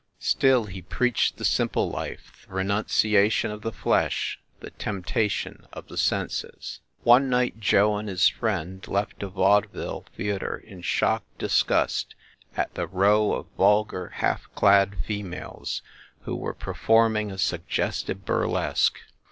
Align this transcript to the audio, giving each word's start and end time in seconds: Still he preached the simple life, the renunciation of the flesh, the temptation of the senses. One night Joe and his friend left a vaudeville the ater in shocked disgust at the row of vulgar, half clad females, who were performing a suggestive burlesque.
Still 0.17 0.63
he 0.65 0.81
preached 0.81 1.37
the 1.37 1.45
simple 1.45 1.87
life, 1.91 2.47
the 2.47 2.55
renunciation 2.55 3.51
of 3.51 3.61
the 3.61 3.71
flesh, 3.71 4.39
the 4.59 4.71
temptation 4.71 5.67
of 5.73 5.89
the 5.89 5.95
senses. 5.95 6.79
One 7.03 7.29
night 7.29 7.59
Joe 7.59 7.95
and 7.97 8.09
his 8.09 8.27
friend 8.27 8.81
left 8.87 9.21
a 9.21 9.27
vaudeville 9.29 10.07
the 10.15 10.31
ater 10.31 10.57
in 10.57 10.81
shocked 10.81 11.37
disgust 11.37 12.15
at 12.57 12.73
the 12.73 12.87
row 12.87 13.33
of 13.33 13.45
vulgar, 13.55 14.07
half 14.15 14.47
clad 14.55 14.95
females, 15.05 15.83
who 16.21 16.35
were 16.35 16.55
performing 16.55 17.29
a 17.29 17.37
suggestive 17.37 18.25
burlesque. 18.25 18.97